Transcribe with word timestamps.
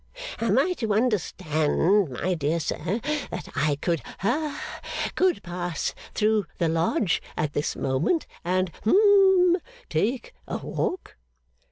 Am 0.39 0.57
I 0.57 0.73
to 0.79 0.95
understand, 0.95 2.09
my 2.09 2.33
dear 2.33 2.59
sir, 2.59 2.99
that 3.29 3.49
I 3.55 3.75
could 3.75 4.01
ha 4.21 4.59
could 5.13 5.43
pass 5.43 5.93
through 6.15 6.47
the 6.57 6.67
Lodge 6.69 7.21
at 7.37 7.53
this 7.53 7.75
moment, 7.75 8.25
and 8.43 8.71
hum 8.83 9.57
take 9.91 10.33
a 10.47 10.57
walk? 10.57 11.17